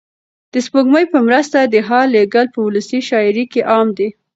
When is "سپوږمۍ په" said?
0.65-1.19